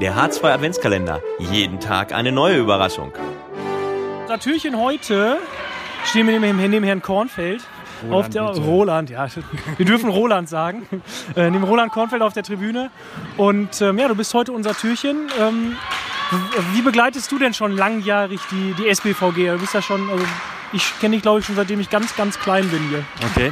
Der 0.00 0.14
H2 0.14 0.52
Adventskalender. 0.52 1.22
Jeden 1.38 1.80
Tag 1.80 2.12
eine 2.12 2.30
neue 2.30 2.58
Überraschung. 2.58 3.12
Unser 4.22 4.38
Türchen 4.38 4.78
heute 4.78 5.38
stehen 6.04 6.26
wir 6.26 6.38
neben, 6.38 6.58
neben 6.70 6.84
Herrn 6.84 7.00
Kornfeld. 7.00 7.62
Roland, 8.02 8.14
auf 8.14 8.28
der 8.28 8.48
bitte. 8.48 8.60
Roland, 8.60 9.08
ja, 9.08 9.26
wir 9.78 9.86
dürfen 9.86 10.10
Roland 10.10 10.50
sagen. 10.50 10.86
Äh, 11.34 11.50
neben 11.50 11.64
Roland 11.64 11.92
Kornfeld 11.92 12.20
auf 12.20 12.34
der 12.34 12.42
Tribüne. 12.42 12.90
Und 13.38 13.80
ähm, 13.80 13.98
ja, 13.98 14.08
du 14.08 14.14
bist 14.14 14.34
heute 14.34 14.52
unser 14.52 14.74
Türchen. 14.74 15.28
Ähm, 15.40 15.78
wie 16.74 16.82
begleitest 16.82 17.32
du 17.32 17.38
denn 17.38 17.54
schon 17.54 17.74
langjährig 17.74 18.40
die, 18.50 18.74
die 18.74 18.94
SBVG? 18.94 19.52
Du 19.52 19.58
bist 19.58 19.72
ja 19.72 19.80
schon, 19.80 20.10
also 20.10 20.24
ich 20.74 20.92
kenne 21.00 21.16
dich 21.16 21.22
glaube 21.22 21.40
ich 21.40 21.46
schon 21.46 21.56
seitdem 21.56 21.80
ich 21.80 21.88
ganz, 21.88 22.14
ganz 22.16 22.38
klein 22.38 22.68
bin 22.68 22.86
hier. 22.90 23.02
Okay. 23.30 23.50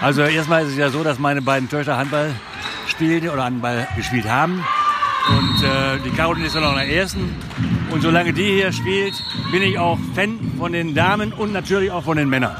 Also 0.00 0.22
erstmal 0.22 0.62
ist 0.62 0.70
es 0.70 0.78
ja 0.78 0.88
so, 0.88 1.04
dass 1.04 1.18
meine 1.18 1.42
beiden 1.42 1.68
Töchter 1.68 1.98
Handball 1.98 2.34
spielen 2.86 3.28
oder 3.28 3.44
Handball 3.44 3.86
gespielt 3.96 4.26
haben. 4.30 4.64
Und 5.28 5.62
äh, 5.64 5.98
die 6.04 6.10
Caroline 6.10 6.46
ist 6.46 6.54
ja 6.54 6.60
noch 6.60 6.72
in 6.72 6.76
der 6.78 6.88
ersten. 6.88 7.34
Und 7.90 8.02
solange 8.02 8.32
die 8.32 8.44
hier 8.44 8.72
spielt, 8.72 9.14
bin 9.50 9.62
ich 9.62 9.78
auch 9.78 9.98
Fan 10.14 10.38
von 10.58 10.72
den 10.72 10.94
Damen 10.94 11.32
und 11.32 11.52
natürlich 11.52 11.90
auch 11.90 12.04
von 12.04 12.16
den 12.16 12.28
Männern. 12.28 12.54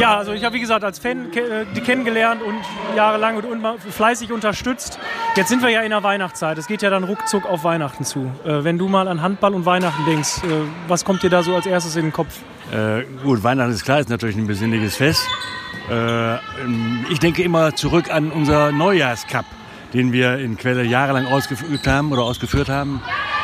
Ja, 0.00 0.16
also 0.16 0.32
ich 0.32 0.44
habe 0.44 0.54
wie 0.56 0.60
gesagt 0.60 0.82
als 0.82 0.98
Fan 0.98 1.30
ke- 1.30 1.40
äh, 1.62 1.66
die 1.74 1.80
kennengelernt 1.80 2.42
und 2.42 2.56
jahrelang 2.96 3.36
und 3.36 3.44
un- 3.44 3.78
fleißig 3.78 4.32
unterstützt. 4.32 4.98
Jetzt 5.36 5.48
sind 5.48 5.62
wir 5.62 5.68
ja 5.70 5.82
in 5.82 5.90
der 5.90 6.02
Weihnachtszeit. 6.02 6.56
Es 6.58 6.66
geht 6.66 6.82
ja 6.82 6.90
dann 6.90 7.04
ruckzuck 7.04 7.44
auf 7.46 7.62
Weihnachten 7.64 8.04
zu. 8.04 8.32
Äh, 8.44 8.64
wenn 8.64 8.78
du 8.78 8.88
mal 8.88 9.06
an 9.06 9.22
Handball 9.22 9.54
und 9.54 9.66
Weihnachten 9.66 10.04
denkst, 10.06 10.38
äh, 10.44 10.48
was 10.88 11.04
kommt 11.04 11.22
dir 11.22 11.30
da 11.30 11.42
so 11.42 11.54
als 11.54 11.66
erstes 11.66 11.96
in 11.96 12.02
den 12.06 12.12
Kopf? 12.12 12.38
Äh, 12.72 13.02
gut, 13.22 13.42
Weihnachten 13.44 13.72
ist 13.72 13.84
klar, 13.84 14.00
ist 14.00 14.08
natürlich 14.08 14.36
ein 14.36 14.46
besinnliches 14.46 14.96
Fest. 14.96 15.26
Äh, 15.90 16.34
ähm, 16.34 17.06
ich 17.10 17.20
denke 17.20 17.42
immer 17.42 17.74
zurück 17.76 18.10
an 18.12 18.32
unser 18.32 18.72
Neujahrscup, 18.72 19.44
den 19.96 20.12
wir 20.12 20.38
in 20.38 20.58
Quelle 20.58 20.84
jahrelang 20.84 21.26
ausgeführt 21.26 21.86
haben 21.86 22.12
oder 22.12 22.22
ausgeführt 22.22 22.68
haben. 22.68 23.00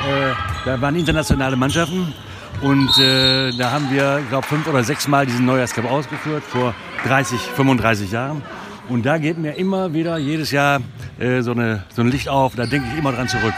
Äh, 0.06 0.34
da 0.66 0.78
waren 0.82 0.94
internationale 0.96 1.56
Mannschaften 1.56 2.12
und 2.60 2.90
äh, 2.98 3.52
da 3.56 3.70
haben 3.70 3.90
wir, 3.90 4.18
ich 4.22 4.28
glaube, 4.28 4.46
fünf 4.46 4.66
oder 4.66 4.84
sechs 4.84 5.08
Mal 5.08 5.24
diesen 5.24 5.46
Neujahrscup 5.46 5.90
ausgeführt 5.90 6.44
vor 6.44 6.74
30, 7.06 7.40
35 7.40 8.12
Jahren. 8.12 8.42
Und 8.90 9.06
da 9.06 9.16
geht 9.16 9.38
mir 9.38 9.52
immer 9.52 9.94
wieder 9.94 10.18
jedes 10.18 10.50
Jahr 10.50 10.82
äh, 11.18 11.40
so, 11.40 11.52
eine, 11.52 11.84
so 11.88 12.02
ein 12.02 12.08
Licht 12.08 12.28
auf. 12.28 12.54
Da 12.54 12.66
denke 12.66 12.86
ich 12.92 12.98
immer 12.98 13.12
dran 13.12 13.28
zurück. 13.28 13.54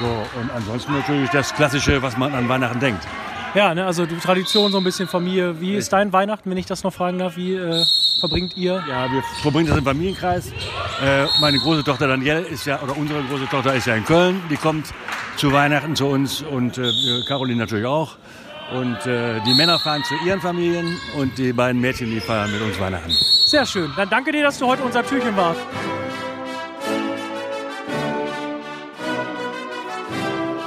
So, 0.00 0.06
und 0.40 0.50
ansonsten 0.56 0.94
natürlich 0.94 1.28
das 1.28 1.54
Klassische, 1.54 2.00
was 2.00 2.16
man 2.16 2.32
an 2.32 2.48
Weihnachten 2.48 2.80
denkt. 2.80 3.06
Ja, 3.54 3.74
ne, 3.74 3.86
also 3.86 4.06
die 4.06 4.16
Tradition, 4.16 4.70
so 4.70 4.78
ein 4.78 4.84
bisschen 4.84 5.08
Familie. 5.08 5.60
Wie 5.60 5.74
ist 5.74 5.92
dein 5.92 6.12
Weihnachten, 6.12 6.50
wenn 6.50 6.58
ich 6.58 6.66
das 6.66 6.84
noch 6.84 6.92
fragen 6.92 7.18
darf? 7.18 7.36
Wie 7.36 7.54
äh, 7.54 7.82
verbringt 8.20 8.56
ihr? 8.56 8.82
Ja, 8.88 9.10
wir 9.10 9.22
verbringen 9.42 9.68
das 9.68 9.78
im 9.78 9.84
Familienkreis. 9.84 10.48
Äh, 11.02 11.26
meine 11.40 11.58
große 11.58 11.82
Tochter 11.84 12.08
Danielle 12.08 12.42
ist 12.42 12.66
ja, 12.66 12.80
oder 12.82 12.96
unsere 12.96 13.22
große 13.24 13.46
Tochter 13.46 13.74
ist 13.74 13.86
ja 13.86 13.94
in 13.94 14.04
Köln. 14.04 14.40
Die 14.50 14.56
kommt 14.56 14.88
zu 15.36 15.52
Weihnachten 15.52 15.96
zu 15.96 16.06
uns 16.06 16.42
und 16.42 16.78
äh, 16.78 16.90
Caroline 17.26 17.60
natürlich 17.60 17.86
auch. 17.86 18.16
Und 18.72 19.06
äh, 19.06 19.40
die 19.46 19.54
Männer 19.54 19.78
fahren 19.78 20.04
zu 20.04 20.14
ihren 20.26 20.40
Familien 20.40 20.98
und 21.16 21.38
die 21.38 21.54
beiden 21.54 21.80
Mädchen, 21.80 22.10
die 22.10 22.20
feiern 22.20 22.52
mit 22.52 22.60
uns 22.60 22.78
Weihnachten. 22.78 23.10
Sehr 23.46 23.64
schön. 23.64 23.90
Dann 23.96 24.10
danke 24.10 24.30
dir, 24.30 24.42
dass 24.42 24.58
du 24.58 24.66
heute 24.66 24.82
unser 24.82 25.02
Türchen 25.06 25.34
warst. 25.36 25.60